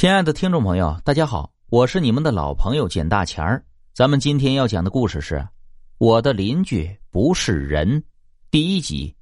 [0.00, 3.62] 亲爱的听众朋友，大家好，我是你们的老朋友简大钱儿。
[3.92, 5.34] 咱们今天要讲的故事是
[5.98, 8.00] 《我的邻居不是人》
[8.50, 9.14] 第一集。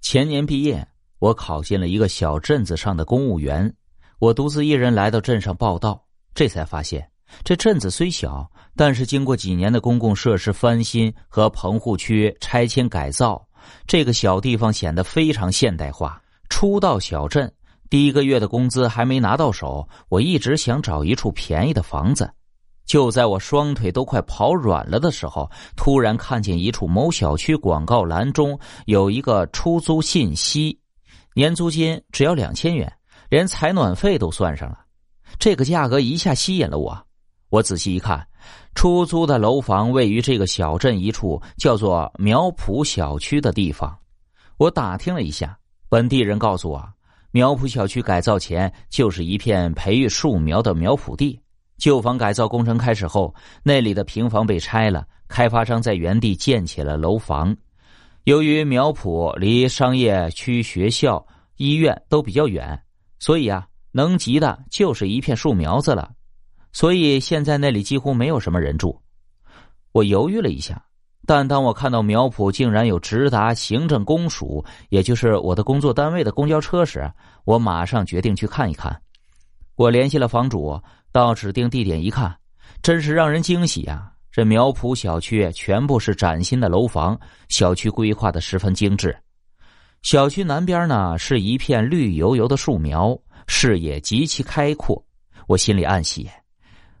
[0.00, 3.70] 前年毕业，我考进了一个小镇子上的公务员。
[4.18, 6.02] 我独自一人来到镇上报道，
[6.34, 7.06] 这才发现
[7.44, 13.46] 这镇子虽小，但是经过几年的公共设施翻新和棚户区拆迁改造，
[13.86, 16.18] 这个小地方显得非常现代化。
[16.48, 17.52] 初到小镇。
[17.90, 22.30] 第一个月的工资还没拿到手，我一直想找一处便宜的房子。
[22.84, 30.78] 就在我双腿都快跑软了的时候，突然看见一处某小区广告栏中有一个出租信息，
[31.34, 32.90] 年租金只要两千元，
[33.28, 34.78] 连采暖费都算上了。
[35.38, 36.98] 这个价格一下吸引了我。
[37.50, 38.26] 我仔细一看，
[38.74, 43.94] 出租的楼房位于这个小镇一处叫做苗圃小区的地方。
[44.56, 46.86] 我打听了一下，本地人告诉我。
[47.30, 51.38] 苗圃小区改造前就是一片培育树苗的苗圃地，
[51.76, 57.54] 旧房改造工程开始后，那里的平房被拆了，开发商在原地建起了楼房。
[58.24, 61.24] 由于苗圃离商业区、学校、
[61.56, 62.82] 医院都比较远，
[63.18, 66.10] 所以啊，能及的就是一片树苗子了。
[66.72, 68.98] 所以现在那里几乎没有什么人住。
[69.92, 70.82] 我犹豫了一下。
[71.28, 77.06] 但当我看到苗圃竟然有直达行政公署，也就是我的工作单位的公交车时，
[77.44, 78.98] 我马上决定去看一看。
[79.76, 80.80] 我联系了房主，
[81.12, 82.34] 到指定地点一看，
[82.80, 84.10] 真是让人惊喜啊！
[84.32, 87.20] 这苗圃小区全部是崭新的楼房，
[87.50, 89.14] 小区规划的十分精致。
[90.00, 93.14] 小区南边呢是一片绿油油的树苗，
[93.46, 95.04] 视野极其开阔。
[95.46, 96.26] 我心里暗喜，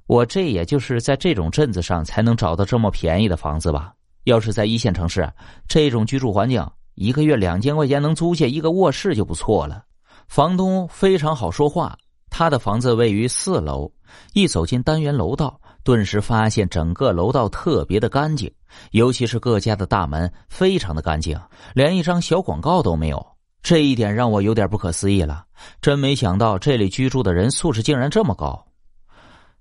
[0.06, 3.94] 我这也就是在这种镇子上才能找到这么便宜的房子吧。
[4.24, 5.30] 要是在一线城市，
[5.68, 9.84] 这种居住环境，一个月两千块钱能租下一个卧室就不错了。
[10.28, 11.96] 房东非常好说话，
[12.28, 13.90] 他的房子位于四楼，
[14.34, 18.52] 一走进单元楼道，顿时发现整个楼道特别的干净，
[18.90, 21.40] 尤其是各家的大门非常的干净，
[21.74, 23.26] 连一张小广告都没有。
[23.62, 25.44] 这一点让我有点不可思议了，
[25.80, 28.66] 真没想到这里居住的人素质竟然这么高。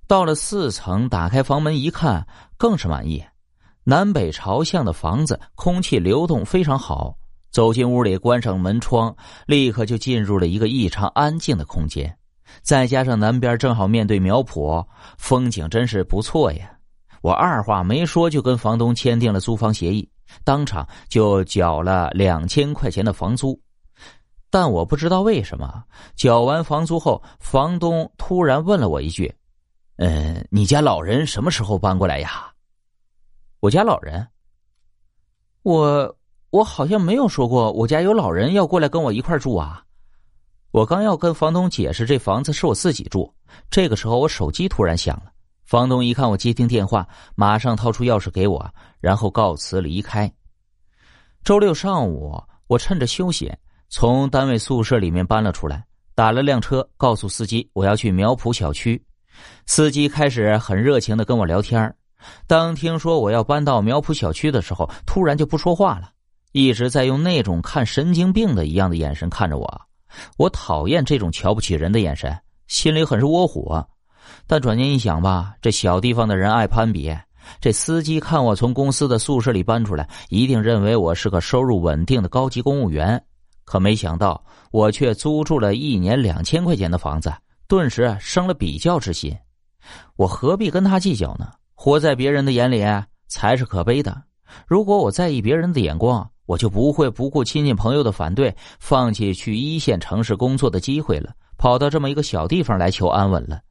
[0.05, 2.25] 到了四层，打开房门一看，
[2.57, 3.23] 更是满意。
[3.89, 7.17] 南北朝向的房子，空气流动非常好。
[7.51, 9.15] 走进屋里，关上门窗，
[9.45, 12.13] 立刻就进入了一个异常安静的空间。
[12.61, 14.85] 再加上南边正好面对苗圃，
[15.17, 16.69] 风景真是不错呀！
[17.21, 20.09] 我二话没说就跟房东签订了租房协议，
[20.43, 23.57] 当场就缴了两千块钱的房租。
[24.49, 25.81] 但我不知道为什么，
[26.17, 29.33] 缴完房租后，房东突然问了我一句
[29.95, 32.51] ：“嗯，你家老人什么时候搬过来呀？”
[33.67, 34.25] 我家老人，
[35.63, 36.17] 我
[36.51, 39.83] 我好像没有说过我家有老人要过来跟我一块住啊！
[40.71, 43.29] 我刚要跟房东解释这房子是我自己住，
[43.69, 45.33] 这个时候我手机突然响了。
[45.65, 47.05] 房东一看我接听电话，
[47.35, 48.65] 马上掏出钥匙给我，
[49.01, 50.31] 然后告辞离开。
[51.43, 53.53] 周六上午，我趁着休息
[53.89, 55.83] 从单位宿舍里面搬了出来，
[56.15, 59.03] 打了辆车，告诉司机我要去苗圃小区。
[59.65, 61.93] 司机开始很热情的跟我聊天
[62.45, 66.09] 当听说我要搬到苗圃小区的时候，突然就不说话了，
[66.51, 69.81] 一直在用那种看神经病的一样的眼神看着我。
[70.37, 72.35] 我讨厌这种瞧不起人的眼神，
[72.67, 73.85] 心里很是窝火。
[74.45, 77.15] 但转念一想吧，这小地方的人爱攀比，
[77.61, 83.21] 这司机看我从公司的宿舍里搬出来，一定认为我是个收入稳定的高级公务员。
[83.65, 87.31] 可没想到，我却租住了一年两千块钱的房子，
[87.67, 89.35] 顿时生了比较之心。
[90.15, 91.51] 我何必跟他计较呢？
[91.87, 92.83] 活在别人的眼里
[93.29, 94.21] 才是可悲的。
[94.67, 103.61] 如果我在意别人的眼光，我就不会不顾亲戚朋友的反对，放弃去一线城市工作的机会了，跑到这么一个小地方来求安稳了。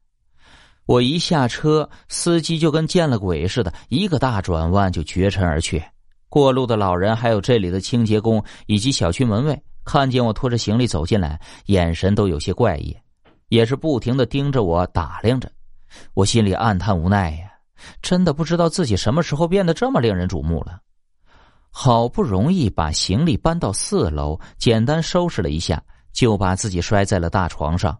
[0.86, 5.84] 我一下车，司机就跟见了鬼似的，一个大转弯就绝尘而去。
[6.30, 12.96] 过路的老人，还有这里的清洁工以及小区门卫，看见我拖着行李走进来，眼神都有些怪异，
[13.50, 15.52] 也是不停的盯着我打量着。
[16.14, 17.52] 我心里暗叹无奈呀。
[18.02, 20.80] 真的不知道自己什么时候变得这么令人瞩目了。
[21.70, 25.82] 好不容易把行李搬到四楼，简单收拾了一下，
[26.12, 27.98] 就把自己摔在了大床上，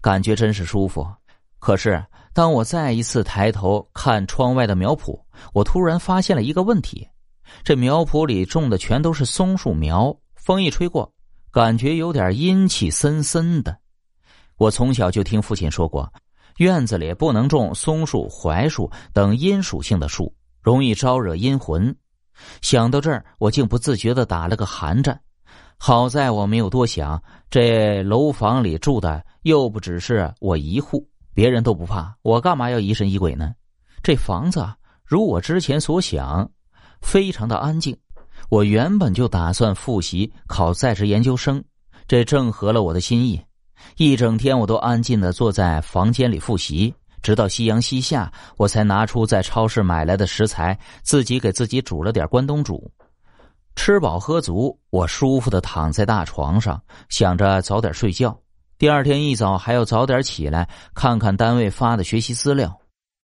[0.00, 1.06] 感觉真是舒服。
[1.58, 2.04] 可是
[2.34, 5.18] 当我再一次抬头看窗外的苗圃，
[5.54, 7.08] 我突然发现了一个问题：
[7.62, 11.10] 这苗圃里种的全都是松树苗，风一吹过，
[11.50, 13.74] 感觉有点阴气森森的。
[14.56, 16.12] 我从小就听父亲说过。
[16.58, 21.94] 院子里不能种松树、槐树等阴属性的树，容易招惹阴魂。
[22.62, 25.20] 想到这儿，我竟不自觉的打了个寒战。
[25.76, 33.52] 好在我没有多想，这楼房里住的又不只是我一户，别人都不怕，我干嘛要疑神疑鬼呢？
[34.02, 34.64] 这房子
[35.04, 36.48] 如我之前所想，
[37.00, 37.96] 非常的安静。
[38.48, 41.62] 我原本就打算复习考在职研究生，
[42.06, 43.40] 这正合了我的心意。
[43.96, 52.90] 一整天我都安静的坐在房间里复习，直到夕阳西下，我才拿出在超市买来的食材，自己给自己煮了点关东煮。
[53.76, 58.36] 吃饱喝足，我舒服的躺在大床上，想着早点睡觉。
[58.78, 62.76] 第二天一早还要早点起来，看看单位发的学习资料。